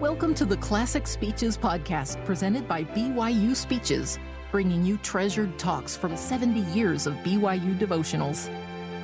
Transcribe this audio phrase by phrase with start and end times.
[0.00, 4.18] Welcome to the Classic Speeches podcast presented by BYU Speeches,
[4.50, 8.50] bringing you treasured talks from 70 years of BYU devotionals.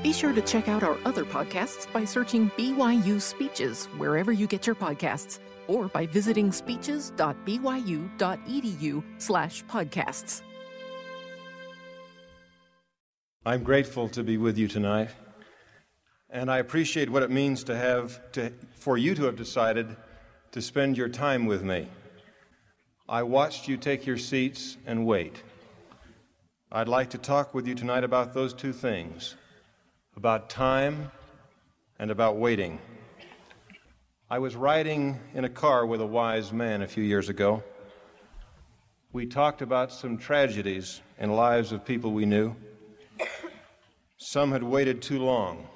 [0.03, 4.67] Be sure to check out our other podcasts by searching BYU Speeches wherever you get
[4.67, 10.43] your podcasts or by visiting speeches.byu.edu slash podcasts.
[13.47, 15.09] I'm grateful to be with you tonight,
[16.29, 19.97] and I appreciate what it means to have to, for you to have decided
[20.53, 21.89] to spend your time with me.
[23.09, 25.43] I watched you take your seats and wait.
[26.71, 29.37] I'd like to talk with you tonight about those two things
[30.15, 31.11] about time
[31.99, 32.79] and about waiting.
[34.29, 37.63] I was riding in a car with a wise man a few years ago.
[39.11, 42.55] We talked about some tragedies in lives of people we knew.
[44.19, 45.67] Some had waited too long,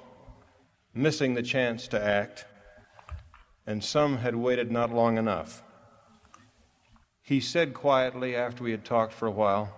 [0.93, 2.45] missing the chance to act
[3.67, 5.61] and some had waited not long enough.
[7.21, 9.73] He said quietly after we had talked for a while,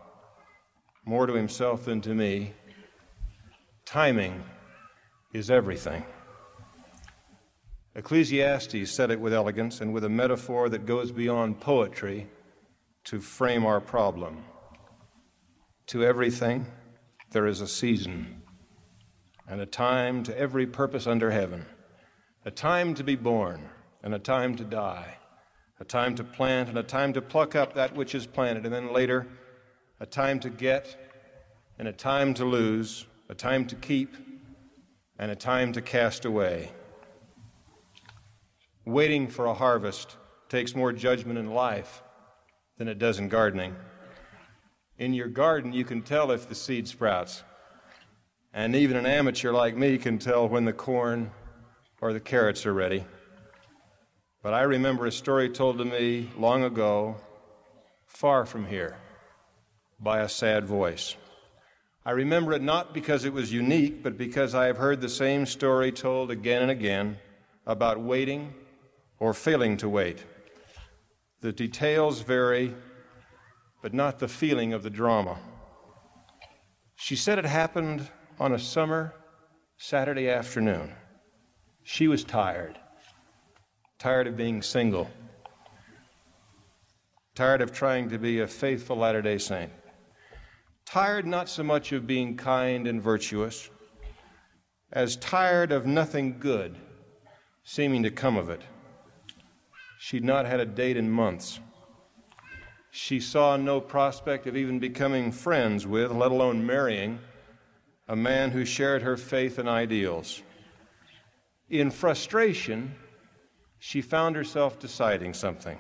[1.04, 2.54] more to himself than to me,
[3.86, 4.44] timing
[5.34, 6.06] is everything.
[7.96, 12.28] Ecclesiastes said it with elegance and with a metaphor that goes beyond poetry
[13.06, 14.44] to frame our problem.
[15.88, 16.68] To everything,
[17.32, 18.44] there is a season
[19.48, 21.66] and a time to every purpose under heaven,
[22.46, 23.68] a time to be born
[24.04, 25.18] and a time to die,
[25.80, 28.74] a time to plant and a time to pluck up that which is planted, and
[28.74, 29.28] then later,
[30.00, 30.98] a time to get
[31.78, 34.16] and a time to lose, a time to keep
[35.18, 36.72] and a time to cast away.
[38.86, 40.16] Waiting for a harvest
[40.48, 42.02] takes more judgment in life
[42.78, 43.76] than it does in gardening.
[44.98, 47.44] In your garden, you can tell if the seed sprouts.
[48.54, 51.32] And even an amateur like me can tell when the corn
[52.02, 53.06] or the carrots are ready.
[54.42, 57.18] But I remember a story told to me long ago,
[58.06, 58.98] far from here,
[60.00, 61.18] by a sad voice.
[62.06, 65.46] I remember it not because it was unique, but because I have heard the same
[65.46, 67.18] story told again and again
[67.66, 68.54] about waiting
[69.20, 70.24] or failing to wait.
[71.42, 72.74] The details vary,
[73.82, 75.38] but not the feeling of the drama.
[76.96, 79.14] She said it happened on a summer
[79.78, 80.94] Saturday afternoon.
[81.84, 82.80] She was tired
[84.00, 85.10] tired of being single,
[87.36, 89.72] tired of trying to be a faithful Latter day Saint,
[90.86, 93.70] tired not so much of being kind and virtuous
[94.92, 96.78] as tired of nothing good
[97.64, 98.62] seeming to come of it.
[100.00, 101.60] She'd not had a date in months.
[102.90, 107.20] She saw no prospect of even becoming friends with, let alone marrying,
[108.08, 110.42] a man who shared her faith and ideals.
[111.70, 112.96] In frustration,
[113.80, 115.78] she found herself deciding something.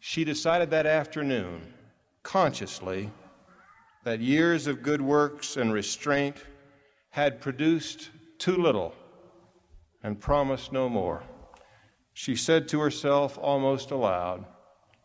[0.00, 1.74] She decided that afternoon,
[2.22, 3.10] consciously,
[4.04, 6.36] that years of good works and restraint
[7.10, 8.94] had produced too little
[10.02, 11.22] and promised no more.
[12.14, 14.44] She said to herself almost aloud,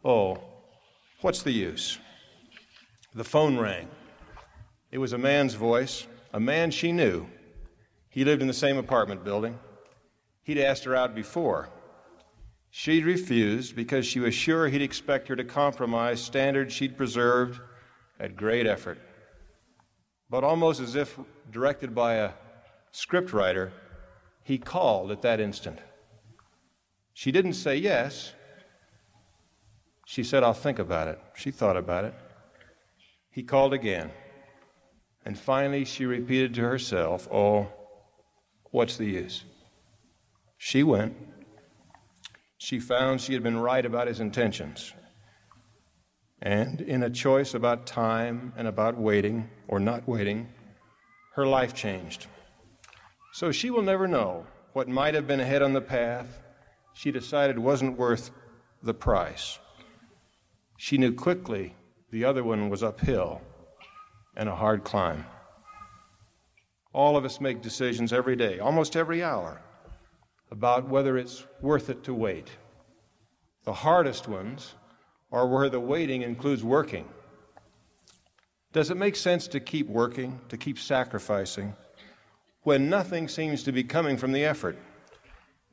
[0.06, 0.38] Oh,
[1.22, 2.00] what's the use?
[3.14, 3.88] The phone rang.
[4.92, 7.28] It was a man's voice, a man she knew.
[8.10, 9.60] He lived in the same apartment building.
[10.44, 11.70] He'd asked her out before.
[12.70, 17.62] she'd refused because she was sure he'd expect her to compromise standards she'd preserved
[18.20, 18.98] at great effort.
[20.30, 21.20] But almost as if
[21.52, 22.32] directed by a
[22.92, 23.72] scriptwriter,
[24.44, 25.80] he called at that instant.
[27.14, 28.34] She didn't say yes.
[30.06, 31.20] She said, I'll think about it.
[31.36, 32.16] She thought about it.
[33.30, 34.12] He called again.
[35.26, 37.68] And finally, she repeated to herself, Oh,
[38.72, 39.46] what's the use?
[40.66, 41.18] She went.
[42.58, 44.94] She found she had been right about his intentions.
[46.42, 50.48] And in a choice about time and about waiting or not waiting,
[51.34, 52.28] her life changed.
[53.34, 56.40] So she will never know what might have been ahead on the path
[56.94, 58.32] she decided wasn't worth
[58.82, 59.60] the price.
[60.78, 61.76] She knew quickly
[62.10, 63.42] the other one was uphill
[64.38, 65.26] and a hard climb.
[66.94, 69.62] All of us make decisions every day, almost every hour
[70.54, 72.48] about whether it's worth it to wait.
[73.64, 74.76] The hardest ones
[75.32, 77.10] are where the waiting includes working.
[78.72, 81.74] Does it make sense to keep working, to keep sacrificing,
[82.62, 84.78] when nothing seems to be coming from the effort?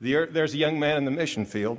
[0.00, 1.78] there's a young man in the mission field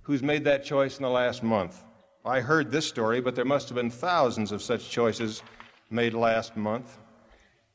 [0.00, 1.84] who's made that choice in the last month.
[2.24, 5.42] I heard this story, but there must have been thousands of such choices
[5.90, 6.96] made last month.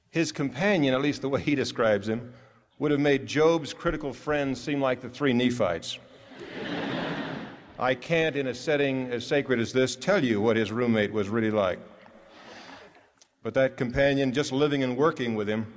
[0.09, 2.33] His companion, at least the way he describes him,
[2.77, 5.99] would have made Job's critical friends seem like the three Nephites.
[7.77, 11.27] I can't, in a setting as sacred as this, tell you what his roommate was
[11.27, 11.79] really like.
[13.43, 15.73] But that companion, just living and working with him,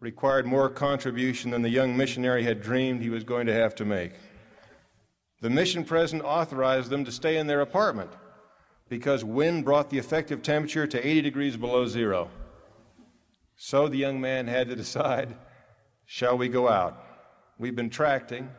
[0.00, 3.84] required more contribution than the young missionary had dreamed he was going to have to
[3.84, 4.12] make.
[5.40, 8.10] The mission president authorized them to stay in their apartment
[8.88, 12.30] because wind brought the effective temperature to 80 degrees below zero.
[13.56, 15.36] So the young man had to decide
[16.06, 17.04] shall we go out?
[17.58, 18.50] We've been tracting,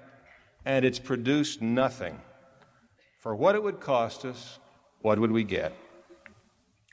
[0.65, 2.19] and it's produced nothing.
[3.19, 4.59] For what it would cost us,
[5.01, 5.73] what would we get?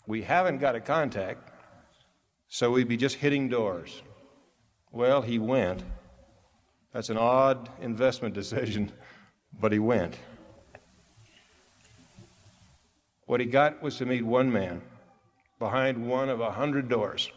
[0.06, 1.50] We haven't got a contact,
[2.48, 4.02] so we'd be just hitting doors.
[4.92, 5.82] Well, he went.
[6.92, 8.92] That's an odd investment decision,
[9.60, 10.16] but he went.
[13.26, 14.82] What he got was to meet one man
[15.58, 17.30] behind one of a hundred doors.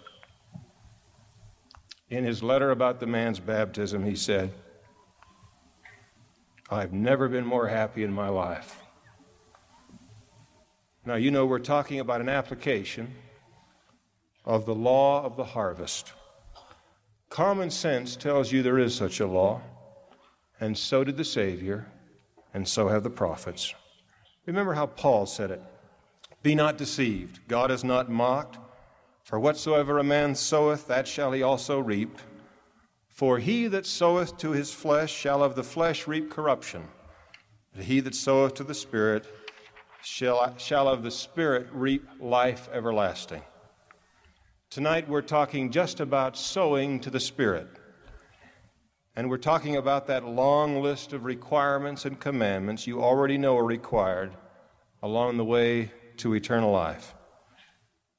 [2.10, 4.52] In his letter about the man's baptism, he said,
[6.70, 8.82] I've never been more happy in my life.
[11.06, 13.14] Now, you know, we're talking about an application
[14.46, 16.14] of the law of the harvest.
[17.30, 19.62] Common sense tells you there is such a law,
[20.60, 21.88] and so did the Savior,
[22.54, 23.74] and so have the prophets.
[24.46, 25.62] Remember how Paul said it
[26.42, 28.58] Be not deceived, God is not mocked.
[29.28, 32.18] For whatsoever a man soweth, that shall he also reap.
[33.10, 36.88] For he that soweth to his flesh shall of the flesh reap corruption,
[37.76, 39.26] but he that soweth to the Spirit
[40.02, 43.42] shall, shall of the Spirit reap life everlasting.
[44.70, 47.68] Tonight we're talking just about sowing to the Spirit.
[49.18, 53.66] And we're talking about that long list of requirements and commandments you already know are
[53.66, 54.32] required
[55.04, 57.14] along the way to eternal life.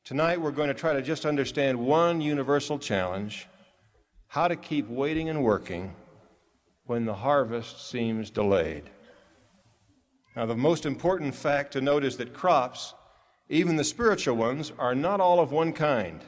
[0.09, 3.47] Tonight, we're going to try to just understand one universal challenge
[4.29, 5.95] how to keep waiting and working
[6.87, 8.85] when the harvest seems delayed.
[10.35, 12.95] Now, the most important fact to note is that crops,
[13.51, 16.25] even the spiritual ones, are not all of one kind.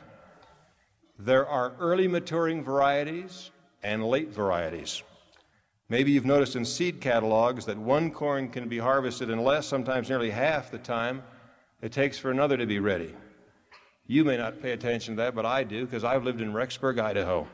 [1.18, 3.50] There are early maturing varieties
[3.82, 5.02] and late varieties.
[5.88, 10.10] Maybe you've noticed in seed catalogs that one corn can be harvested in less, sometimes
[10.10, 11.22] nearly half the time
[11.80, 13.14] it takes for another to be ready.
[14.10, 16.98] You may not pay attention to that, but I do because I've lived in Rexburg,
[16.98, 17.46] Idaho.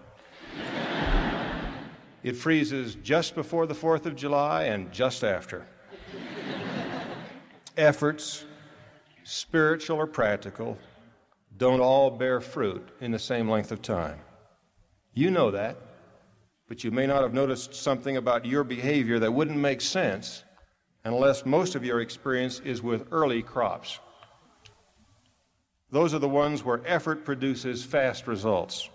[2.22, 5.66] it freezes just before the 4th of July and just after.
[7.76, 8.46] Efforts,
[9.22, 10.78] spiritual or practical,
[11.58, 14.18] don't all bear fruit in the same length of time.
[15.12, 15.76] You know that,
[16.68, 20.42] but you may not have noticed something about your behavior that wouldn't make sense
[21.04, 24.00] unless most of your experience is with early crops.
[25.90, 28.90] Those are the ones where effort produces fast results.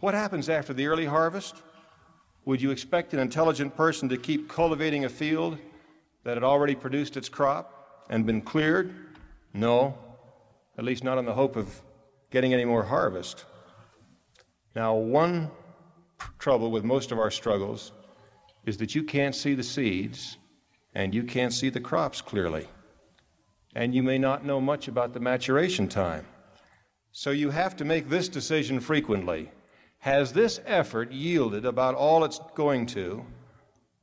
[0.00, 1.56] What happens after the early harvest?
[2.44, 5.58] Would you expect an intelligent person to keep cultivating a field
[6.24, 8.94] that had already produced its crop and been cleared?
[9.52, 9.98] No,
[10.78, 11.82] at least not in the hope of
[12.30, 13.44] getting any more harvest.
[14.76, 15.50] Now, one
[16.38, 17.92] trouble with most of our struggles
[18.64, 20.36] is that you can't see the seeds
[20.94, 22.68] and you can't see the crops clearly
[23.78, 26.26] and you may not know much about the maturation time.
[27.12, 29.52] So you have to make this decision frequently.
[30.00, 33.24] Has this effort yielded about all it's going to,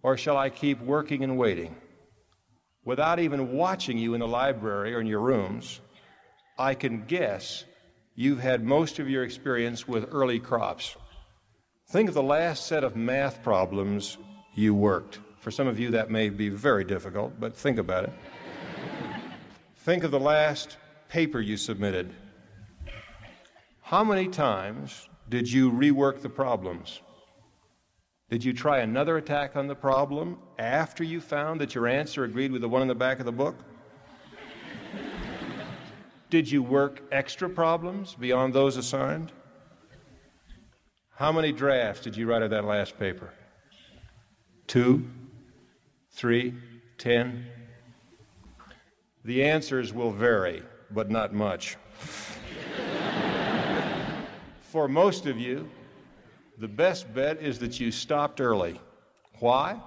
[0.02, 1.76] or shall I keep working and waiting?
[2.86, 5.82] Without even watching you in the library or in your rooms,
[6.58, 7.66] I can guess
[8.16, 10.96] you've had most of your experience with early crops.
[11.90, 14.18] Think of the last set of math problems
[14.54, 15.20] you worked.
[15.42, 18.14] For some of you, that may be very difficult, but think about it.
[19.86, 20.78] Think of the last
[21.10, 22.12] paper you submitted.
[23.84, 27.02] How many times did you rework the problems?
[28.32, 32.52] Did you try another attack on the problem after you found that your answer agreed
[32.52, 33.58] with the one in the back of the book?
[36.32, 39.34] Did you work extra problems beyond those assigned?
[41.12, 43.32] How many drafts did you write of that last paper?
[44.66, 45.08] Two,
[46.10, 46.56] three,
[46.98, 47.46] ten,
[49.26, 51.78] the answers will vary, but not much.
[54.62, 55.68] For most of you,
[56.60, 58.80] the best bet is that you stopped early.
[59.40, 59.82] Why?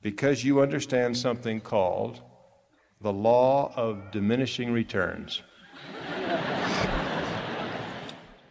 [0.00, 2.22] Because you understand something called
[3.02, 5.42] the law of diminishing returns.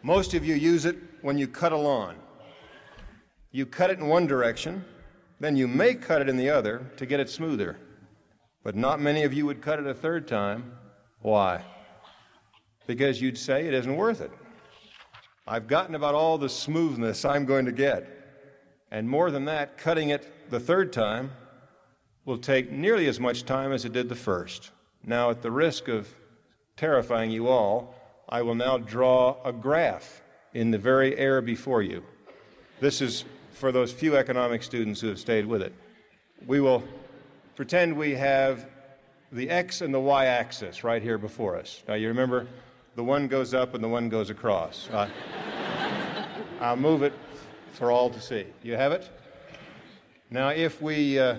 [0.03, 2.15] Most of you use it when you cut a lawn.
[3.51, 4.85] You cut it in one direction,
[5.39, 7.79] then you may cut it in the other to get it smoother.
[8.63, 10.73] But not many of you would cut it a third time.
[11.21, 11.63] Why?
[12.87, 14.31] Because you'd say it isn't worth it.
[15.47, 18.07] I've gotten about all the smoothness I'm going to get.
[18.91, 21.31] And more than that, cutting it the third time
[22.25, 24.71] will take nearly as much time as it did the first.
[25.03, 26.13] Now, at the risk of
[26.75, 27.95] terrifying you all,
[28.27, 30.21] I will now draw a graph
[30.53, 32.03] in the very air before you.
[32.79, 35.73] This is for those few economic students who have stayed with it.
[36.45, 36.83] We will
[37.59, 38.67] pretend we have
[39.33, 41.83] the x and the y axis right here before us.
[41.89, 42.47] Now, you remember
[42.95, 44.89] the one goes up and the one goes across.
[44.89, 45.09] Uh,
[46.61, 47.11] I'll move it
[47.73, 48.45] for all to see.
[48.63, 49.09] You have it?
[50.29, 51.35] Now, if we uh,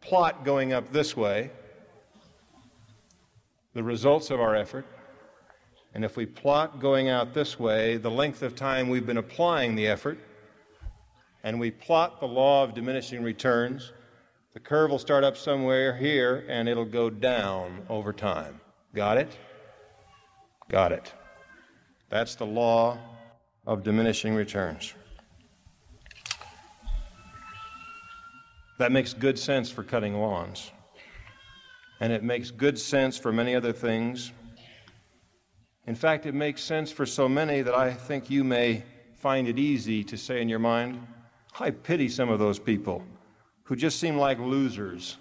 [0.00, 1.52] plot going up this way,
[3.72, 4.84] the results of our effort,
[5.94, 9.76] and if we plot going out this way, the length of time we've been applying
[9.76, 10.18] the effort,
[11.44, 13.92] and we plot the law of diminishing returns,
[14.56, 18.58] the curve will start up somewhere here and it'll go down over time.
[18.94, 19.36] Got it?
[20.70, 21.12] Got it.
[22.08, 22.98] That's the law
[23.66, 24.94] of diminishing returns.
[28.78, 30.72] That makes good sense for cutting lawns.
[32.00, 34.32] And it makes good sense for many other things.
[35.86, 38.84] In fact, it makes sense for so many that I think you may
[39.16, 41.06] find it easy to say in your mind,
[41.60, 43.04] I pity some of those people
[43.66, 45.18] who just seem like losers,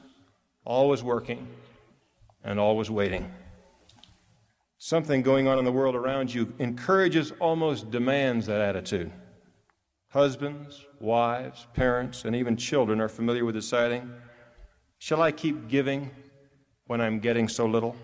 [0.64, 1.48] always working
[2.44, 3.32] and always waiting.
[4.78, 9.12] Something going on in the world around you encourages, almost demands that attitude.
[10.10, 14.12] Husbands, wives, parents, and even children are familiar with deciding
[15.00, 16.12] Shall I keep giving
[16.88, 17.96] when I'm getting so little?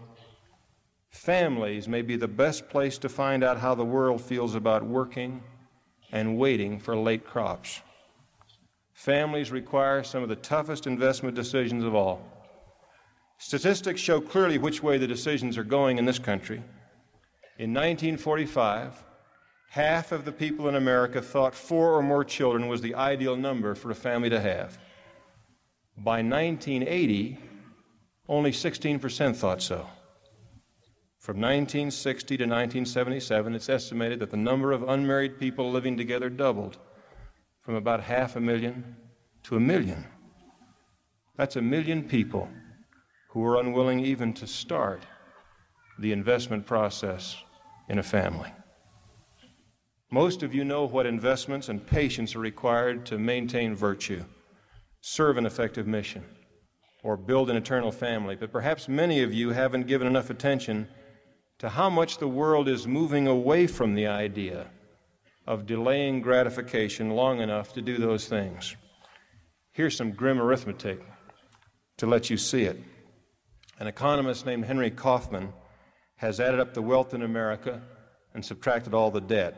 [1.12, 5.42] Families may be the best place to find out how the world feels about working
[6.12, 7.82] and waiting for late crops.
[9.02, 12.22] Families require some of the toughest investment decisions of all.
[13.40, 16.58] Statistics show clearly which way the decisions are going in this country.
[17.58, 19.04] In 1945,
[19.72, 23.74] half of the people in America thought four or more children was the ideal number
[23.74, 24.78] for a family to have.
[25.98, 27.40] By 1980,
[28.30, 29.88] only 16% thought so.
[31.18, 36.78] From 1960 to 1977, it's estimated that the number of unmarried people living together doubled
[37.62, 38.96] from about half a million
[39.44, 40.06] to a million.
[41.36, 42.50] That's a million people
[43.30, 45.04] who are unwilling even to start
[46.00, 47.38] the investment process
[47.88, 48.52] in a family.
[50.10, 54.24] Most of you know what investments and patience are required to maintain virtue,
[55.00, 56.26] serve an effective mission,
[57.04, 60.88] or build an eternal family, but perhaps many of you haven't given enough attention
[61.60, 64.68] to how much the world is moving away from the idea
[65.48, 68.76] of delaying gratification long enough to do those things.
[69.72, 71.02] Here's some grim arithmetic
[71.98, 72.80] to let you see it.
[73.80, 75.54] An economist named Henry Kaufman
[76.18, 77.82] has added up the wealth in America
[78.34, 79.54] and subtracted all the debt.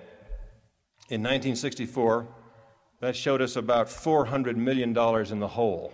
[1.09, 2.25] In 1964,
[3.01, 5.93] that showed us about $400 million in the hole.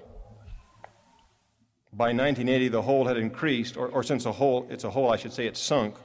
[1.92, 5.16] By 1980, the hole had increased, or, or since a hole, it's a hole, I
[5.18, 5.96] should say, it sunk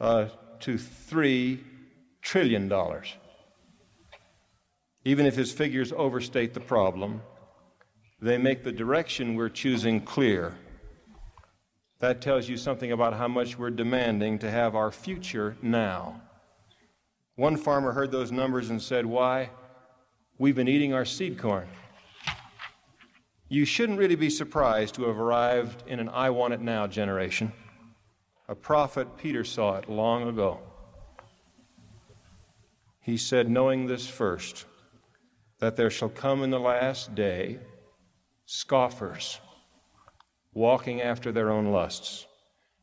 [0.00, 0.26] uh,
[0.60, 1.58] to $3
[2.24, 2.68] trillion.
[2.68, 3.14] dollars.
[5.04, 7.22] Even if his figures overstate the problem,
[8.20, 10.54] they make the direction we're choosing clear.
[12.00, 16.22] That tells you something about how much we're demanding to have our future now.
[17.36, 19.50] One farmer heard those numbers and said, Why?
[20.38, 21.68] We've been eating our seed corn.
[23.48, 27.52] You shouldn't really be surprised to have arrived in an I want it now generation.
[28.48, 30.60] A prophet, Peter, saw it long ago.
[33.04, 34.64] He said, Knowing this first,
[35.58, 37.58] that there shall come in the last day
[38.46, 39.40] scoffers
[40.54, 42.26] walking after their own lusts,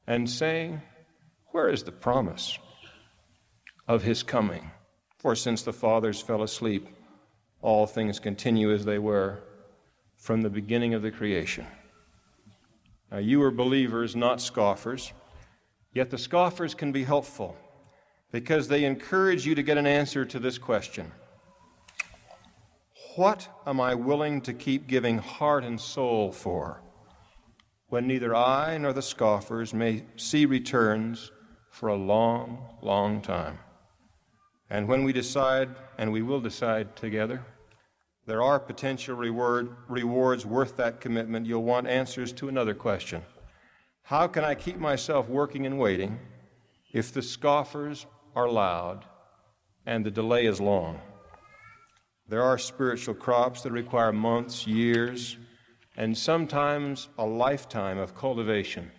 [0.06, 0.84] and saying,
[1.48, 2.60] Where is the promise
[3.88, 4.70] of his coming?
[5.18, 6.88] For since the fathers fell asleep,
[7.64, 9.40] all things continue as they were
[10.18, 11.66] from the beginning of the creation.
[13.12, 15.14] Now, you are believers, not scoffers,
[15.94, 17.58] yet the scoffers can be helpful
[18.32, 21.12] because they encourage you to get an answer to this question
[23.16, 26.82] What am I willing to keep giving heart and soul for?
[27.92, 31.30] when neither I nor the scoffers may see returns
[31.70, 33.60] for a long, long time.
[34.70, 37.46] And when we decide, and we will decide together,
[38.26, 41.46] there are potential reward, rewards worth that commitment.
[41.46, 43.24] You'll want answers to another question
[44.04, 46.18] How can I keep myself working and waiting
[46.94, 49.06] if the scoffers are loud
[49.86, 51.00] and the delay is long?
[52.28, 55.38] There are spiritual crops that require months, years,
[55.98, 58.92] and sometimes a lifetime of cultivation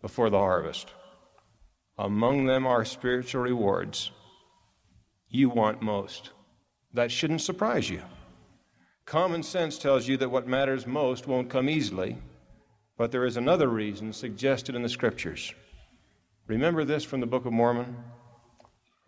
[0.00, 0.92] before the harvest.
[1.98, 4.10] Among them are spiritual rewards
[5.30, 6.30] you want most.
[6.94, 8.02] That shouldn't surprise you.
[9.04, 12.18] Common sense tells you that what matters most won't come easily,
[12.96, 15.52] but there is another reason suggested in the Scriptures.
[16.46, 17.96] Remember this from the Book of Mormon?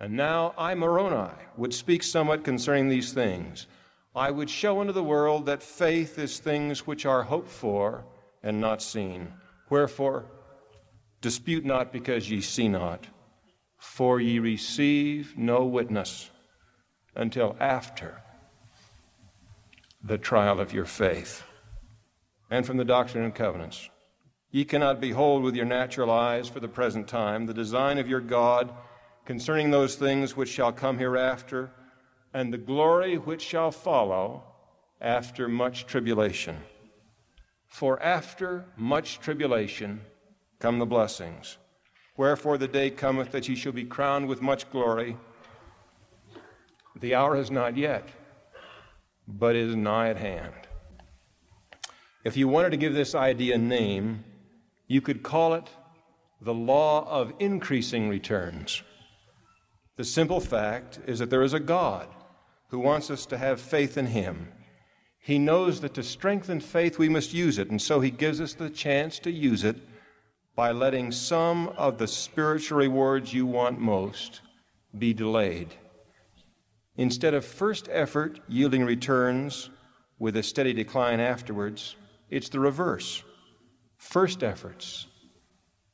[0.00, 3.66] And now I, Moroni, would speak somewhat concerning these things.
[4.16, 8.07] I would show unto the world that faith is things which are hoped for
[8.42, 9.28] and not seen.
[9.69, 10.25] Wherefore,
[11.21, 13.07] dispute not because ye see not,
[13.76, 16.30] for ye receive no witness
[17.14, 18.23] until after
[20.02, 21.45] the trial of your faith.
[22.50, 23.90] And from the Doctrine and Covenants.
[24.50, 28.21] Ye cannot behold with your natural eyes for the present time the design of your
[28.21, 28.73] God
[29.31, 31.71] concerning those things which shall come hereafter,
[32.35, 34.43] and the glory which shall follow
[35.01, 36.57] after much tribulation.
[37.69, 40.01] For after much tribulation
[40.59, 41.59] come the blessings.
[42.17, 45.17] Wherefore the day cometh that ye shall be crowned with much glory.
[46.99, 48.09] The hour is not yet
[49.29, 50.55] but is nigh at hand.
[52.25, 54.25] If you wanted to give this idea a name,
[54.89, 55.71] you could call it
[56.41, 58.83] the law of increasing returns.
[60.00, 62.09] The simple fact is that there is a God
[62.69, 64.49] who wants us to have faith in Him.
[65.19, 68.54] He knows that to strengthen faith we must use it, and so He gives us
[68.54, 69.76] the chance to use it
[70.57, 74.40] by letting some of the spiritual rewards you want most
[74.97, 75.75] be delayed.
[76.97, 79.69] Instead of first effort yielding returns
[80.19, 81.95] with a steady decline afterwards,
[82.30, 83.23] it's the reverse.
[83.99, 85.09] First efforts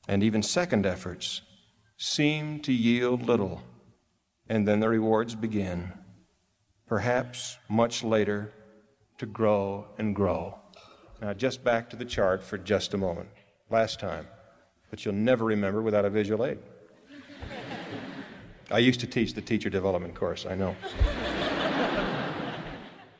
[0.06, 1.42] and even second efforts
[1.96, 3.64] seem to yield little,
[4.49, 5.93] and then the rewards begin,
[6.87, 8.53] perhaps much later,
[9.19, 10.59] to grow and grow.
[11.21, 13.29] Now, just back to the chart for just a moment.
[13.71, 14.26] Last time,
[14.91, 16.59] but you'll never remember without a visual aid.
[18.71, 20.76] I used to teach the teacher development course, I know.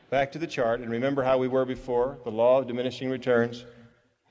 [0.09, 3.65] Back to the chart, and remember how we were before the law of diminishing returns.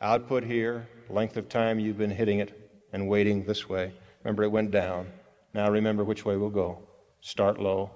[0.01, 3.93] Output here, length of time you've been hitting it and waiting this way.
[4.25, 5.07] Remember, it went down.
[5.53, 6.86] Now remember which way we'll go.
[7.27, 7.91] Start low,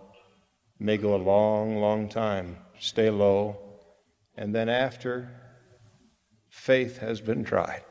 [0.81, 2.57] may go a long, long time.
[2.81, 3.57] Stay low,
[4.37, 5.31] and then after,
[6.49, 7.85] faith has been tried.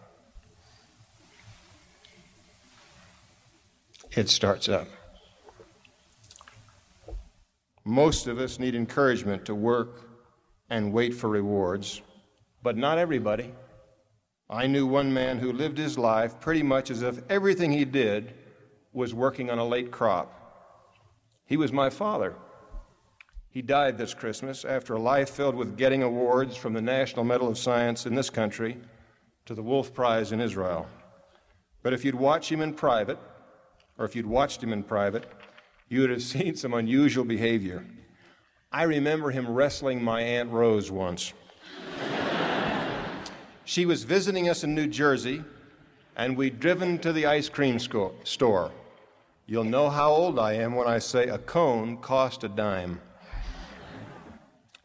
[4.11, 4.89] It starts up.
[7.85, 10.09] Most of us need encouragement to work
[10.69, 12.01] and wait for rewards,
[12.61, 13.53] but not everybody.
[14.49, 18.33] I knew one man who lived his life pretty much as if everything he did
[18.91, 20.35] was working on a late crop.
[21.49, 22.35] He was my father.
[23.49, 27.49] He died this Christmas after a life filled with getting awards from the National Medal
[27.49, 28.77] of Science in this country
[29.47, 30.87] to the Wolf Prize in Israel.
[31.81, 33.17] But if you'd watch him in private,
[33.97, 35.25] or if you'd watched him in private,
[35.87, 37.83] you would have seen some unusual behavior.
[38.71, 41.33] I remember him wrestling my Aunt Rose once.
[43.65, 45.43] she was visiting us in New Jersey,
[46.15, 48.71] and we'd driven to the ice cream sco- store.
[49.49, 53.01] You'll know how old I am when I say a cone cost a dime.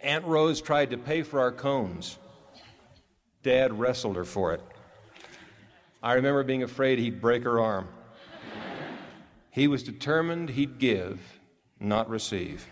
[0.01, 2.17] Aunt Rose tried to pay for our cones.
[3.43, 4.63] Dad wrestled her for it.
[6.03, 7.89] I remember being afraid he'd break her arm.
[9.51, 11.21] He was determined he'd give,
[11.79, 12.67] not receive.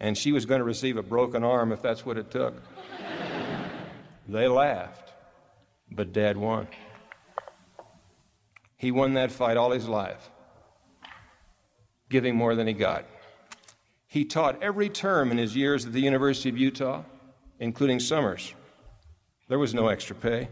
[0.00, 2.60] And she was going to receive a broken arm if that's what it took.
[4.26, 5.12] they laughed,
[5.88, 6.66] but Dad won.
[8.76, 10.30] He won that fight all his life,
[12.08, 13.04] giving more than he got.
[14.06, 17.02] He taught every term in his years at the University of Utah,
[17.58, 18.54] including summers.
[19.48, 20.48] There was no extra pay,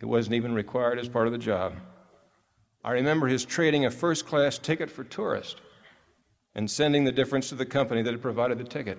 [0.00, 1.74] it wasn't even required as part of the job.
[2.82, 5.60] I remember his trading a first class ticket for tourist
[6.54, 8.98] and sending the difference to the company that had provided the ticket.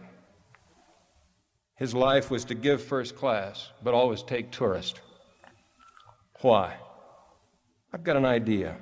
[1.75, 5.01] His life was to give first class, but always take tourist.
[6.41, 6.75] Why?
[7.91, 8.77] I've got an idea.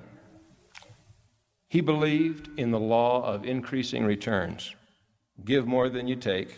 [1.70, 4.76] He believed in the law of increasing returns.
[5.46, 6.58] Give more than you take,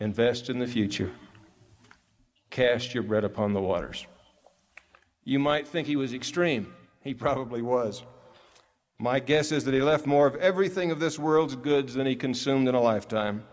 [0.00, 1.12] invest in the future,
[2.48, 4.06] cast your bread upon the waters.
[5.24, 6.72] You might think he was extreme.
[7.04, 8.02] He probably was.
[8.98, 12.16] My guess is that he left more of everything of this world's goods than he
[12.16, 13.44] consumed in a lifetime,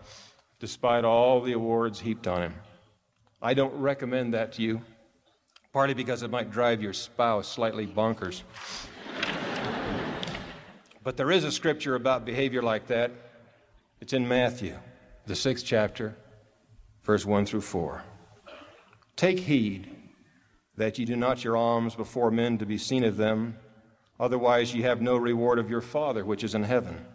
[0.58, 2.54] despite all the awards heaped on him.
[3.42, 4.80] I don't recommend that to you,
[5.72, 8.42] partly because it might drive your spouse slightly bonkers.
[11.08, 13.10] But there is a scripture about behavior like that.
[13.98, 14.78] It's in Matthew,
[15.24, 16.14] the sixth chapter,
[17.02, 18.02] verse 1 through 4.
[19.16, 19.88] Take heed
[20.76, 23.56] that ye do not your alms before men to be seen of them,
[24.20, 27.06] otherwise ye have no reward of your Father which is in heaven.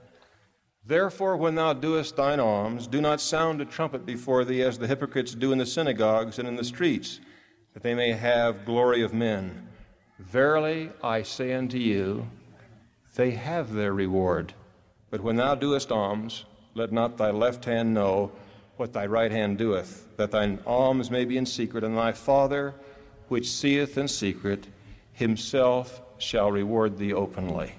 [0.83, 4.87] Therefore, when thou doest thine alms, do not sound a trumpet before thee as the
[4.87, 7.19] hypocrites do in the synagogues and in the streets,
[7.75, 9.67] that they may have glory of men.
[10.17, 12.27] Verily, I say unto you,
[13.15, 14.53] they have their reward.
[15.09, 18.31] But when thou doest alms, let not thy left hand know
[18.77, 22.73] what thy right hand doeth, that thine alms may be in secret, and thy Father,
[23.27, 24.67] which seeth in secret,
[25.13, 27.73] himself shall reward thee openly.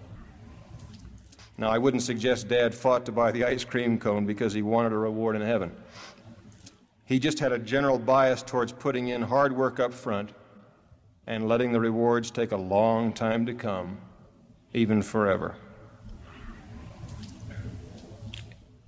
[1.58, 4.92] Now, I wouldn't suggest Dad fought to buy the ice cream cone because he wanted
[4.92, 5.72] a reward in heaven.
[7.04, 10.30] He just had a general bias towards putting in hard work up front
[11.26, 13.98] and letting the rewards take a long time to come,
[14.74, 15.54] even forever.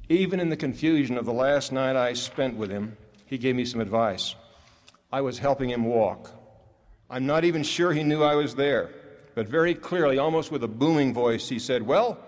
[0.09, 3.65] Even in the confusion of the last night I spent with him, he gave me
[3.65, 4.35] some advice.
[5.11, 6.31] I was helping him walk.
[7.09, 8.91] I'm not even sure he knew I was there,
[9.35, 12.21] but very clearly, almost with a booming voice, he said, Well,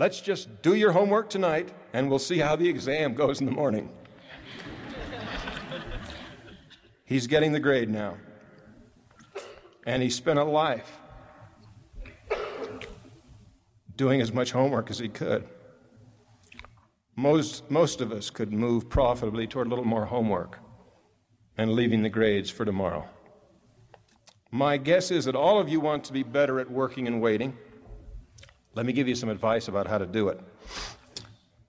[0.00, 3.52] Let's just do your homework tonight and we'll see how the exam goes in the
[3.52, 3.90] morning.
[7.04, 8.16] He's getting the grade now.
[9.84, 10.99] And he spent a life
[14.00, 15.46] doing as much homework as he could.
[17.16, 20.58] Most, most of us could move profitably toward a little more homework
[21.58, 23.06] and leaving the grades for tomorrow.
[24.50, 27.54] My guess is that all of you want to be better at working and waiting.
[28.74, 30.40] Let me give you some advice about how to do it.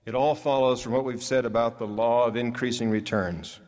[0.06, 3.60] It all follows from what we've said about the law of increasing returns,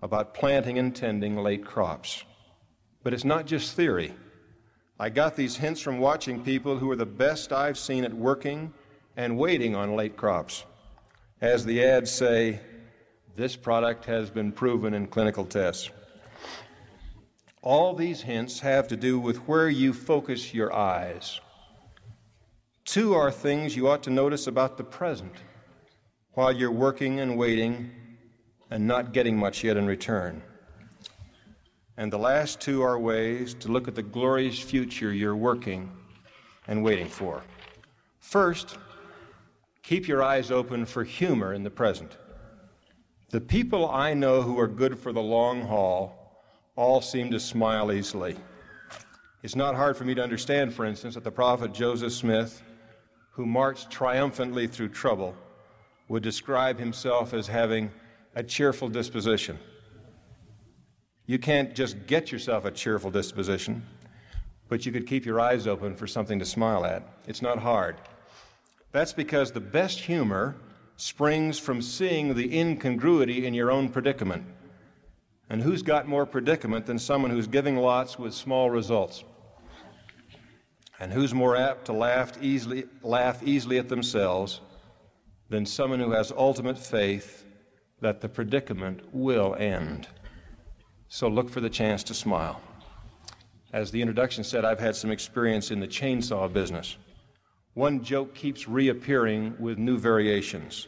[0.00, 2.24] about planting and tending late crops.
[3.02, 4.14] But it's not just theory.
[5.00, 8.72] I got these hints from watching people who are the best I've seen at working
[9.16, 10.64] and waiting on late crops.
[11.40, 12.58] As the ads say,
[13.36, 15.90] this product has been proven in clinical tests.
[17.62, 21.40] All these hints have to do with where you focus your eyes.
[22.84, 25.34] Two are things you ought to notice about the present
[26.32, 27.90] while you're working and waiting
[28.70, 30.42] and not getting much yet in return.
[31.98, 35.90] And the last two are ways to look at the glorious future you're working
[36.68, 37.42] and waiting for.
[38.20, 38.78] First,
[39.82, 42.16] keep your eyes open for humor in the present.
[43.30, 46.40] The people I know who are good for the long haul
[46.76, 48.36] all seem to smile easily.
[49.42, 52.62] It's not hard for me to understand, for instance, that the prophet Joseph Smith
[53.32, 55.34] who marched triumphantly through trouble
[56.06, 57.90] would describe himself as having
[58.36, 59.58] a cheerful disposition.
[61.28, 63.84] You can't just get yourself a cheerful disposition,
[64.70, 67.02] but you could keep your eyes open for something to smile at.
[67.26, 67.96] It's not hard.
[68.92, 70.56] That's because the best humor
[70.96, 74.46] springs from seeing the incongruity in your own predicament.
[75.50, 79.22] And who's got more predicament than someone who's giving lots with small results?
[80.98, 84.62] And who's more apt to laugh easily, laugh easily at themselves
[85.50, 87.44] than someone who has ultimate faith
[88.00, 90.08] that the predicament will end?
[91.08, 92.60] So look for the chance to smile.
[93.72, 96.96] As the introduction said, I've had some experience in the chainsaw business.
[97.74, 100.86] One joke keeps reappearing with new variations.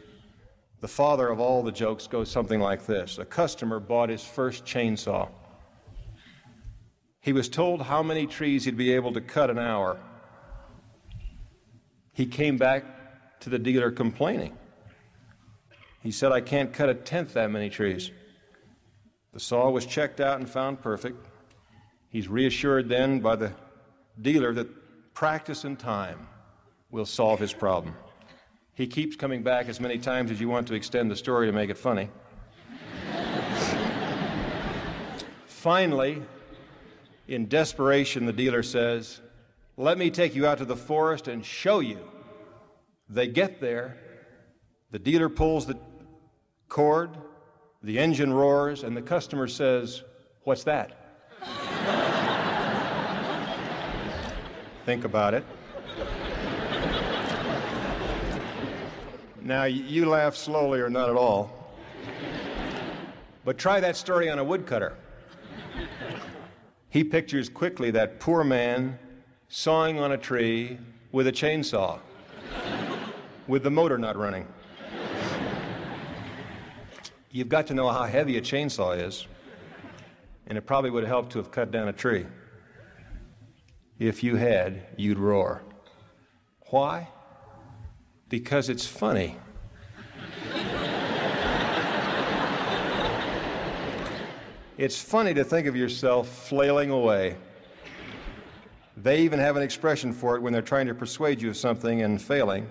[0.81, 4.65] The father of all the jokes goes something like this A customer bought his first
[4.65, 5.29] chainsaw.
[7.21, 10.01] He was told how many trees he'd be able to cut an hour.
[12.15, 14.57] He came back to the dealer complaining.
[16.03, 18.11] He said, I can't cut a tenth that many trees.
[19.41, 21.27] Saw was checked out and found perfect.
[22.09, 23.53] He's reassured then by the
[24.21, 26.27] dealer that practice and time
[26.91, 27.95] will solve his problem.
[28.75, 31.53] He keeps coming back as many times as you want to extend the story to
[31.53, 32.09] make it funny.
[35.47, 36.23] Finally,
[37.29, 39.21] in desperation, the dealer says,
[39.77, 42.01] Let me take you out to the forest and show you.
[43.09, 43.97] They get there,
[44.91, 45.79] the dealer pulls the
[46.69, 47.11] cord,
[47.83, 50.03] the engine roars, and the customer says,
[50.45, 50.97] What's that?
[54.85, 55.45] Think about it.
[59.43, 61.51] Now, you laugh slowly or not at all.
[63.45, 64.97] But try that story on a woodcutter.
[66.91, 68.99] He pictures quickly that poor man
[69.49, 70.79] sawing on a tree
[71.13, 71.99] with a chainsaw,
[73.47, 74.47] with the motor not running.
[77.33, 79.27] You've got to know how heavy a chainsaw is,
[80.49, 82.27] and it probably would help to have cut down a tree.
[84.01, 85.63] If you had, you'd roar.
[86.71, 87.09] Why?
[88.29, 89.37] Because it's funny.
[94.77, 97.37] It's funny to think of yourself flailing away.
[98.97, 102.03] They even have an expression for it when they're trying to persuade you of something
[102.03, 102.71] and failing.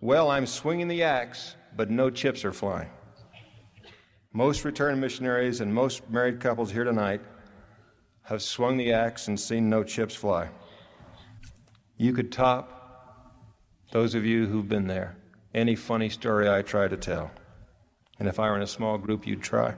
[0.00, 2.88] Well, I'm swinging the axe, but no chips are flying.
[4.34, 7.20] Most returned missionaries and most married couples here tonight
[8.22, 10.48] have swung the axe and seen no chips fly.
[11.98, 13.36] You could top,
[13.90, 15.16] those of you who've been there,
[15.52, 17.30] any funny story I try to tell.
[18.18, 19.74] And if I were in a small group, you'd try.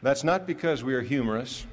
[0.00, 1.66] That's not because we are humorous.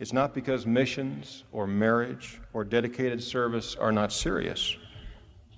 [0.00, 4.76] It's not because missions or marriage or dedicated service are not serious.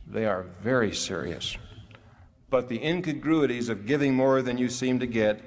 [0.06, 1.56] They are very serious.
[2.54, 5.40] But the incongruities of giving more than you seem to get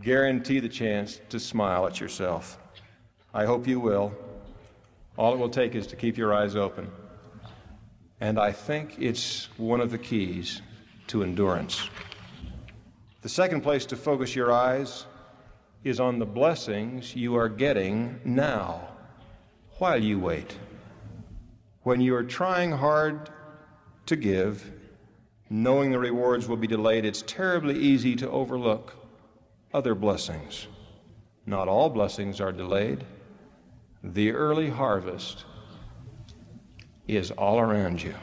[0.00, 2.58] guarantee the chance to smile at yourself.
[3.34, 4.14] I hope you will.
[5.18, 6.90] All it will take is to keep your eyes open.
[8.22, 10.62] And I think it's one of the keys
[11.08, 11.90] to endurance.
[13.20, 15.04] The second place to focus your eyes
[15.84, 18.88] is on the blessings you are getting now
[19.72, 20.56] while you wait.
[21.82, 23.28] When you are trying hard
[24.06, 24.79] to give,
[25.50, 28.94] knowing the rewards will be delayed, it's terribly easy to overlook
[29.74, 30.68] other blessings.
[31.44, 33.04] Not all blessings are delayed.
[34.04, 35.44] The early harvest
[37.08, 38.14] is all around you.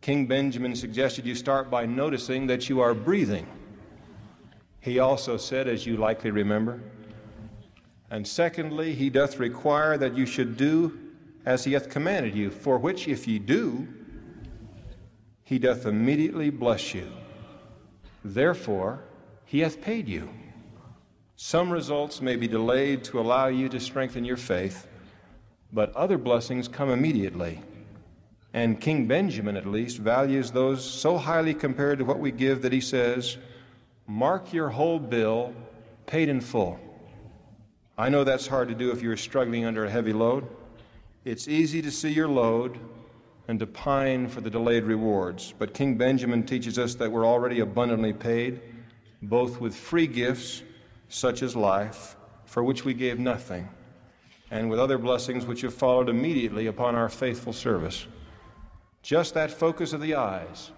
[0.00, 3.46] King Benjamin suggested you start by noticing that you are breathing.
[4.80, 6.80] He also said, as you likely remember,
[8.10, 10.98] and secondly, he doth require that you should do
[11.44, 13.86] as he hath commanded you, for which if ye do,
[15.50, 17.10] he doth immediately bless you.
[18.24, 19.00] Therefore,
[19.44, 20.30] he hath paid you.
[21.34, 24.86] Some results may be delayed to allow you to strengthen your faith,
[25.72, 27.60] but other blessings come immediately.
[28.54, 32.72] And King Benjamin, at least, values those so highly compared to what we give that
[32.72, 33.36] he says,
[34.06, 35.52] Mark your whole bill
[36.06, 36.78] paid in full.
[37.98, 40.46] I know that's hard to do if you're struggling under a heavy load.
[41.24, 42.78] It's easy to see your load
[43.50, 45.52] and to pine for the delayed rewards.
[45.58, 48.60] But King Benjamin teaches us that we're already abundantly paid,
[49.22, 50.62] both with free gifts,
[51.08, 53.68] such as life, for which we gave nothing,
[54.52, 58.06] and with other blessings which have followed immediately upon our faithful service.
[59.02, 60.70] Just that focus of the eyes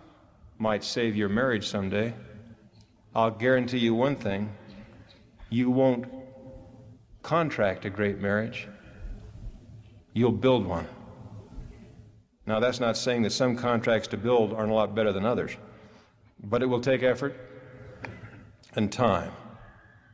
[0.58, 2.14] might save your marriage someday.
[3.14, 4.50] I'll guarantee you one thing
[5.50, 6.06] you won't
[7.20, 8.66] contract a great marriage,
[10.14, 10.88] you'll build one.
[12.46, 15.56] Now, that's not saying that some contracts to build aren't a lot better than others,
[16.42, 17.36] but it will take effort
[18.74, 19.32] and time,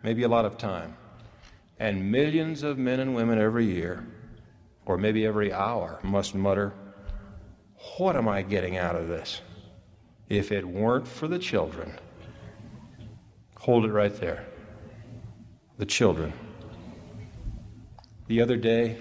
[0.03, 0.97] maybe a lot of time.
[1.79, 4.07] And millions of men and women every year,
[4.85, 6.75] or maybe every hour, must mutter,
[7.97, 9.41] What am I getting out of this?
[10.29, 11.93] If it weren't for the children,
[13.61, 14.47] Hold it right there.
[15.79, 16.33] The children.
[18.27, 18.97] The other day,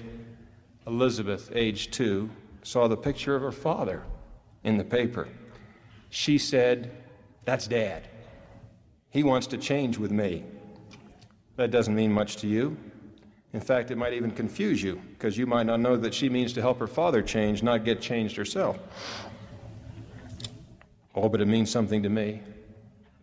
[0.85, 2.29] Elizabeth, age two,
[2.67, 4.03] saw the picture of her father
[4.65, 5.29] in the paper.
[6.09, 6.91] She said,
[7.45, 8.09] That's dad.
[9.09, 10.43] He wants to change with me.
[11.55, 12.75] That doesn't mean much to you.
[13.53, 16.51] In fact, it might even confuse you because you might not know that she means
[16.53, 18.77] to help her father change, not get changed herself.
[21.15, 22.41] Oh, but it means something to me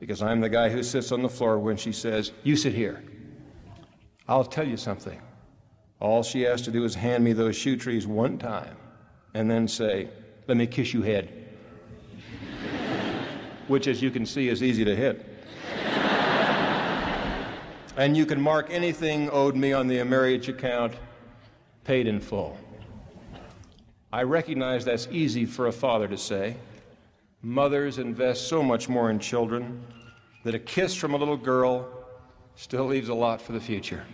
[0.01, 3.05] because I'm the guy who sits on the floor when she says, You sit here.
[4.27, 5.21] I'll tell you something.
[6.01, 8.79] All she has to do is hand me those shoe trees one time
[9.35, 10.09] and then say,
[10.47, 11.31] Let me kiss you head.
[13.69, 15.27] Which, as you can see, is easy to hit.
[17.97, 20.95] and you can mark anything owed me on the marriage account
[21.85, 22.59] paid in full.
[24.13, 26.57] I recognize that's easy for a father to say.
[27.43, 29.85] Mothers invest so much more in children
[30.45, 31.89] that a kiss from a little girl
[32.55, 34.05] still leaves a lot for the future.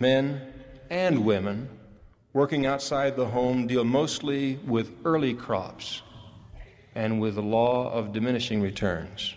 [0.00, 0.52] Men
[0.90, 1.68] and women
[2.38, 6.02] working outside the home deal mostly with early crops
[6.94, 9.34] and with the law of diminishing returns.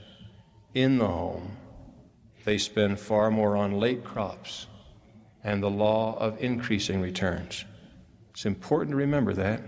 [0.75, 1.57] In the home,
[2.45, 4.67] they spend far more on late crops
[5.43, 7.65] and the law of increasing returns.
[8.29, 9.63] It's important to remember that.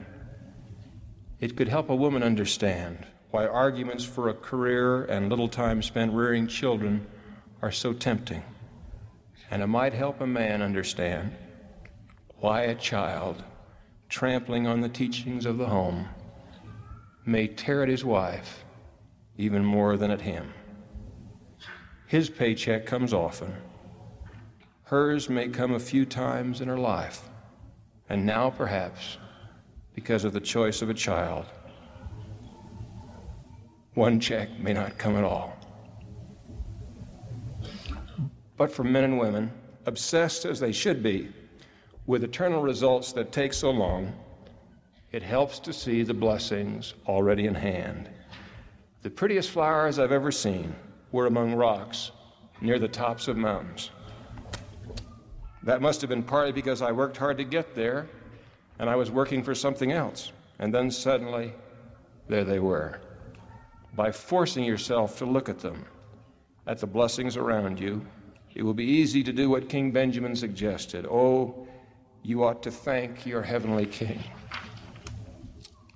[1.39, 6.13] It could help a woman understand why arguments for a career and little time spent
[6.13, 7.07] rearing children
[7.63, 8.43] are so tempting.
[9.49, 11.35] And it might help a man understand
[12.43, 13.41] why a child
[14.09, 16.09] trampling on the teachings of the home
[17.25, 18.65] may tear at his wife
[19.37, 20.53] even more than at him.
[22.05, 23.53] His paycheck comes often.
[24.83, 27.29] Hers may come a few times in her life.
[28.09, 29.17] And now, perhaps,
[29.95, 31.45] because of the choice of a child.
[33.93, 35.57] One check may not come at all.
[38.57, 39.49] But for men and women,
[39.85, 41.31] obsessed as they should be
[42.05, 44.13] with eternal results that take so long,
[45.13, 48.09] It helps to see the blessings already in hand.
[49.03, 50.73] The prettiest flowers I've ever seen
[51.11, 52.11] were among rocks
[52.61, 53.91] near the tops of mountains.
[55.61, 58.07] That must have been partly because I worked hard to get there
[58.79, 60.31] and I was working for something else.
[60.57, 61.53] And then suddenly,
[62.27, 62.99] there they were.
[63.95, 65.85] By forcing yourself to look at them,
[66.65, 68.03] at the blessings around you,
[68.55, 71.05] it will be easy to do what King Benjamin suggested.
[71.05, 71.62] Oh,
[72.23, 74.23] you ought to thank your heavenly King.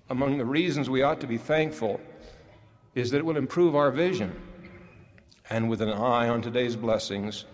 [0.10, 2.02] Among the reasons we ought to be thankful
[2.96, 4.38] is that it will improve our vision.
[5.50, 7.46] And with an eye on today's blessings,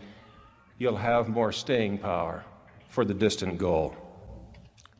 [0.80, 2.44] you'll have more staying power
[2.90, 3.96] for the distant goal.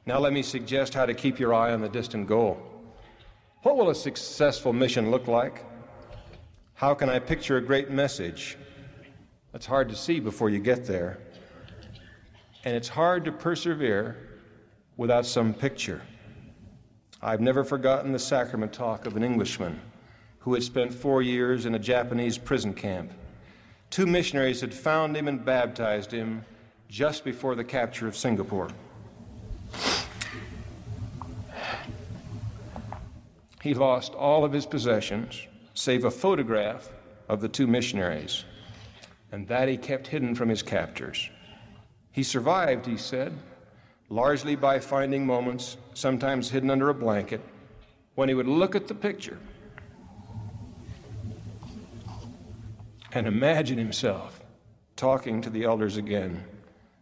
[0.06, 2.62] Now, let me suggest how to keep your eye on the distant goal.
[3.64, 5.66] What will a successful mission look like?
[6.76, 8.58] How can I picture a great message?
[9.52, 11.20] That's hard to see before you get there.
[12.66, 14.16] And it's hard to persevere
[14.96, 16.02] without some picture.
[17.22, 19.80] I've never forgotten the sacrament talk of an Englishman
[20.40, 23.12] who had spent four years in a Japanese prison camp.
[23.90, 26.44] Two missionaries had found him and baptized him
[26.90, 28.70] just before the capture of Singapore.
[33.62, 36.90] He lost all of his possessions, save a photograph
[37.30, 38.44] of the two missionaries,
[39.32, 41.30] and that he kept hidden from his captors.
[42.14, 43.34] He survived, he said,
[44.08, 47.42] largely by finding moments, sometimes hidden under a blanket,
[48.14, 49.40] when he would look at the picture
[53.12, 54.40] and imagine himself
[54.96, 56.44] talking to the elders again.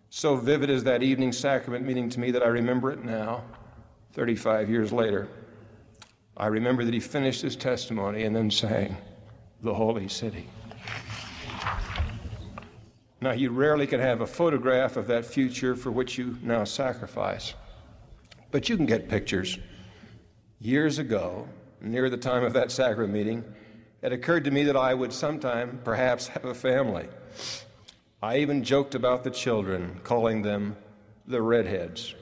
[0.10, 3.44] So vivid is that evening sacrament meeting to me that I remember it now,
[4.14, 5.28] 35 years later.
[6.38, 8.96] I remember that he finished his testimony and then sang,
[9.62, 10.48] The Holy City.
[13.24, 17.54] Now, you rarely can have a photograph of that future for which you now sacrifice,
[18.50, 19.60] but you can get pictures.
[20.60, 21.48] Years ago,
[21.82, 23.44] near the time of that sacrament meeting,
[24.02, 27.08] it occurred to me that I would sometime perhaps have a family.
[28.24, 30.76] I even joked about the children, calling them
[31.28, 32.16] the redheads.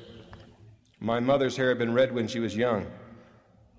[0.99, 2.85] My mother's hair had been red when she was young.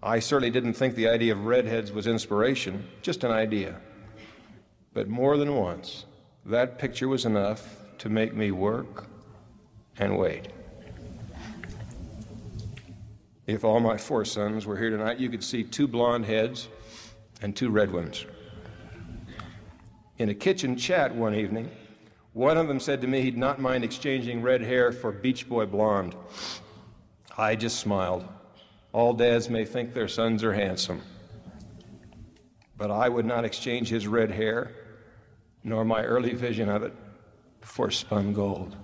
[0.02, 3.78] I certainly didn't think the idea of redheads was inspiration, just an idea.
[4.94, 6.06] But more than once,
[6.46, 9.07] that picture was enough to make me work
[9.98, 10.48] and wait.
[13.46, 16.68] If all my four sons were here tonight, you could see two blonde heads
[17.42, 18.24] and two red ones.
[20.18, 21.70] In a kitchen chat one evening,
[22.33, 25.66] one of them said to me he'd not mind exchanging red hair for Beach Boy
[25.66, 26.14] blonde.
[27.37, 28.26] I just smiled.
[28.92, 31.00] All dads may think their sons are handsome,
[32.76, 34.72] but I would not exchange his red hair,
[35.62, 36.94] nor my early vision of it,
[37.60, 38.76] for spun gold.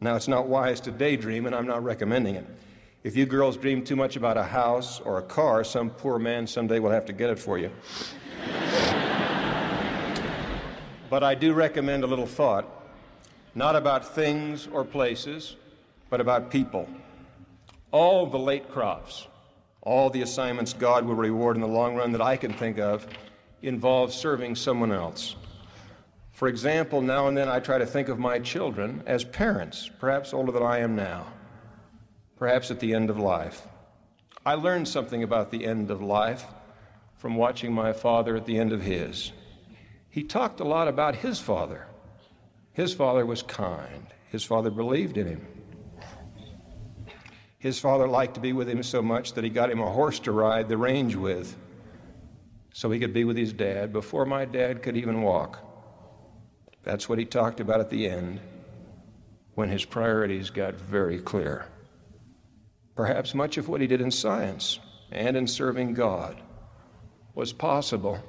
[0.00, 2.46] Now, it's not wise to daydream, and I'm not recommending it.
[3.02, 6.46] If you girls dream too much about a house or a car, some poor man
[6.46, 7.70] someday will have to get it for you.
[11.08, 12.68] but I do recommend a little thought,
[13.54, 15.56] not about things or places,
[16.10, 16.88] but about people.
[17.90, 19.28] All the late crops,
[19.80, 23.06] all the assignments God will reward in the long run that I can think of
[23.62, 25.36] involve serving someone else.
[26.32, 30.34] For example, now and then I try to think of my children as parents, perhaps
[30.34, 31.26] older than I am now,
[32.36, 33.66] perhaps at the end of life.
[34.44, 36.44] I learned something about the end of life
[37.16, 39.32] from watching my father at the end of his.
[40.10, 41.86] He talked a lot about his father.
[42.72, 45.46] His father was kind, his father believed in him.
[47.58, 50.18] His father liked to be with him so much that he got him a horse
[50.20, 51.56] to ride the range with
[52.76, 55.60] so he could be with his dad before my dad could even walk.
[56.82, 58.38] That's what he talked about at the end
[59.54, 61.64] when his priorities got very clear.
[62.94, 64.78] Perhaps much of what he did in science
[65.10, 66.36] and in serving God
[67.34, 68.22] was possible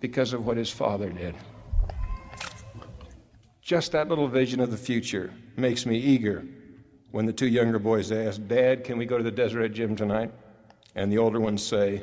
[0.00, 1.34] because of what his father did.
[3.62, 6.44] Just that little vision of the future makes me eager
[7.10, 10.30] when the two younger boys ask, Dad, can we go to the Deseret Gym tonight?
[10.94, 12.02] And the older ones say,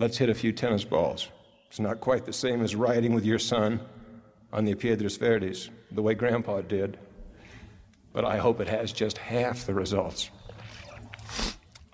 [0.00, 1.28] Let's hit a few tennis balls.
[1.68, 3.80] It's not quite the same as riding with your son
[4.50, 6.98] on the Piedras Verdes, the way Grandpa did,
[8.14, 10.30] but I hope it has just half the results.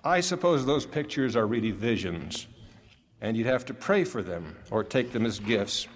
[0.05, 2.47] I suppose those pictures are really visions,
[3.19, 5.89] and you'd have to pray for them or take them as gifts,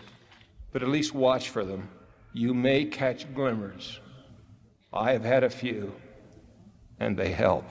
[0.74, 1.88] but at least watch for them.
[2.34, 4.02] You may catch glimmers.
[4.92, 5.96] I have had a few,
[7.00, 7.64] and they help.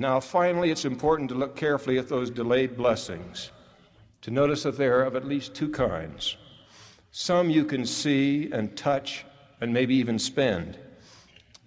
[0.00, 3.50] Now, finally, it's important to look carefully at those delayed blessings,
[4.22, 6.38] to notice that they are of at least two kinds.
[7.10, 9.26] Some you can see and touch
[9.60, 10.78] and maybe even spend.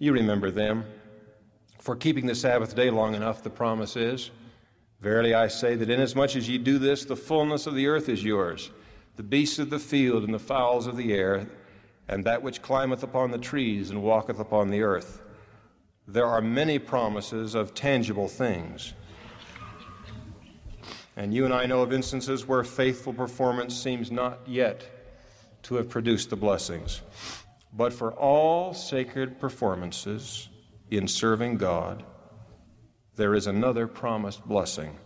[0.00, 0.84] You remember them
[1.78, 4.32] For keeping the Sabbath day long enough, the promise is
[5.00, 8.24] Verily I say that inasmuch as ye do this, the fullness of the earth is
[8.24, 8.72] yours,
[9.14, 11.46] the beasts of the field and the fowls of the air,
[12.08, 15.20] and that which climbeth upon the trees and walketh upon the earth.
[16.06, 18.92] There are many promises of tangible things.
[21.16, 24.84] And you and I know of instances where faithful performance seems not yet
[25.62, 27.00] to have produced the blessings.
[27.72, 30.48] But for all sacred performances
[30.90, 32.04] in serving God,
[33.16, 34.98] there is another promised blessing.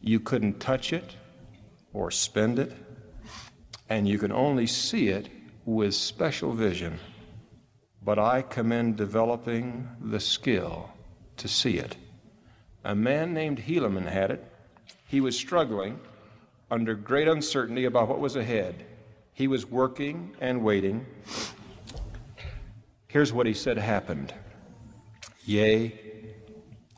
[0.00, 1.16] You couldn't touch it
[1.92, 2.72] or spend it,
[3.88, 5.28] and you can only see it
[5.64, 6.98] with special vision.
[8.04, 10.90] But I commend developing the skill
[11.38, 11.96] to see it.
[12.84, 14.44] A man named Helaman had it.
[15.06, 15.98] He was struggling
[16.70, 18.84] under great uncertainty about what was ahead.
[19.32, 21.06] He was working and waiting.
[23.08, 24.34] Here's what he said happened
[25.46, 25.98] Yea,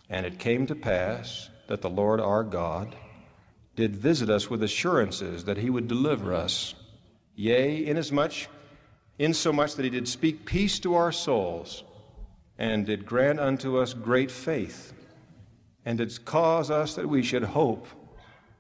[0.08, 2.96] and it came to pass that the Lord our God
[3.76, 6.74] did visit us with assurances that he would deliver us.
[7.34, 8.32] Yea, inasmuch,
[9.18, 11.84] insomuch that he did speak peace to our souls,
[12.58, 14.92] and did grant unto us great faith,
[15.84, 17.86] and did cause us that we should hope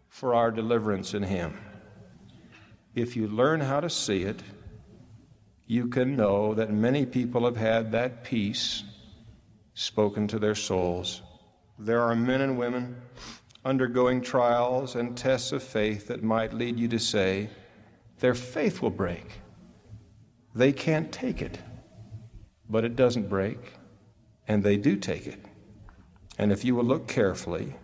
[0.08, 1.58] for our deliverance in him.
[2.94, 4.42] If you learn how to see it,
[5.66, 8.84] you can know that many people have had that peace
[9.74, 11.22] spoken to their souls.
[11.78, 12.96] There are men and women
[13.64, 17.50] undergoing trials and tests of faith that might lead you to say,
[18.20, 19.32] their faith will break.
[20.56, 21.58] They can't take it.
[22.66, 23.74] But it doesn't break,
[24.48, 25.38] and they do take it.
[26.38, 27.76] And if you will look carefully,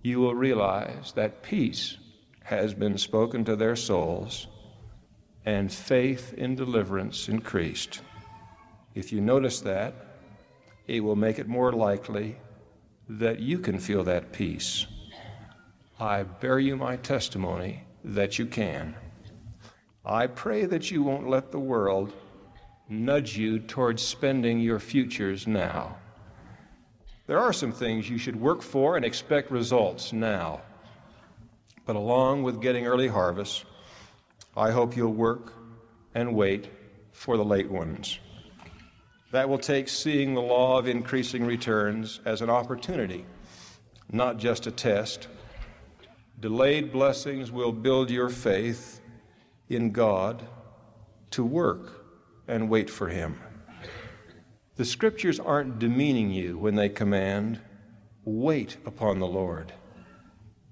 [0.00, 1.96] you will realize that peace
[2.44, 4.46] has been spoken to their souls
[5.44, 8.02] and faith in deliverance increased.
[8.94, 9.94] If you notice that,
[10.86, 12.36] it will make it more likely
[13.08, 14.86] that you can feel that peace.
[15.98, 18.94] I bear you my testimony that you can.
[20.04, 22.12] I pray that you won't let the world
[22.88, 25.96] nudge you towards spending your futures now.
[27.26, 30.62] There are some things you should work for and expect results now.
[31.84, 33.64] But along with getting early harvests,
[34.56, 35.52] I hope you'll work
[36.14, 36.68] and wait
[37.12, 38.18] for the late ones.
[39.32, 43.26] That will take seeing the law of increasing returns as an opportunity,
[44.10, 45.28] not just a test.
[46.40, 48.99] Delayed blessings will build your faith
[49.70, 50.46] in God
[51.30, 52.04] to work
[52.48, 53.40] and wait for Him.
[54.76, 57.60] The scriptures aren't demeaning you when they command,
[58.24, 59.72] wait upon the Lord.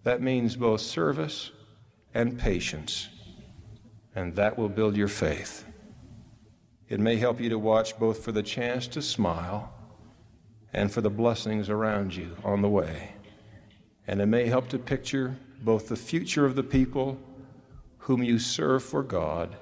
[0.04, 1.50] That means both service
[2.14, 3.08] and patience,
[4.14, 5.64] and that will build your faith.
[6.88, 9.72] It may help you to watch both for the chance to smile
[10.72, 13.12] and for the blessings around you on the way.
[14.06, 17.18] And it may help to picture both the future of the people
[18.08, 19.54] whom you serve for God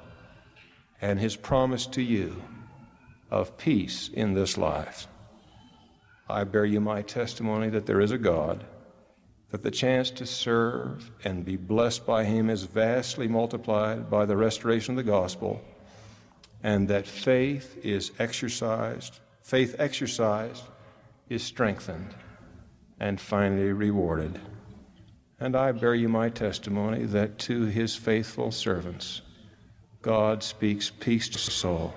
[1.00, 2.40] and His promise to you
[3.28, 5.08] of peace in this life.
[6.30, 8.64] I bear you my testimony that there is a God,
[9.50, 14.36] that the chance to serve and be blessed by Him is vastly multiplied by the
[14.36, 15.60] restoration of the gospel
[16.62, 20.62] and that faith is exercised, faith exercised
[21.28, 22.14] is strengthened
[23.00, 24.40] and finally rewarded.
[25.38, 29.20] And I bear you my testimony that to his faithful servants,
[30.00, 31.94] God speaks peace to the soul,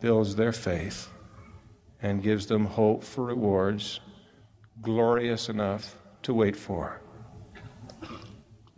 [0.00, 1.08] builds their faith,
[2.02, 4.00] and gives them hope for rewards
[4.80, 7.00] glorious enough to wait for.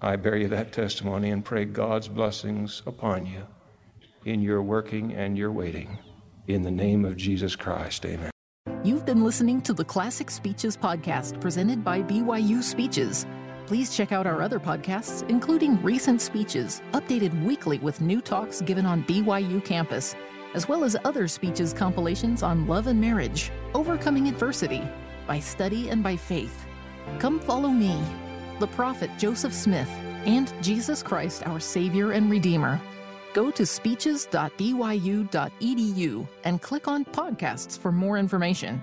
[0.01, 3.47] I bear you that testimony and pray God's blessings upon you
[4.25, 5.99] in your working and your waiting.
[6.49, 8.31] In the name of Jesus Christ, amen.
[8.83, 13.27] You've been listening to the Classic Speeches podcast presented by BYU Speeches.
[13.73, 18.85] Please check out our other podcasts, including recent speeches, updated weekly with new talks given
[18.85, 20.15] on BYU campus,
[20.53, 24.83] as well as other speeches compilations on love and marriage, overcoming adversity,
[25.27, 26.67] by study and by faith.
[27.19, 27.99] Come follow me,
[28.61, 29.89] the prophet Joseph Smith,
[30.27, 32.79] and Jesus Christ, our Savior and Redeemer.
[33.33, 38.83] Go to speeches.byu.edu and click on podcasts for more information.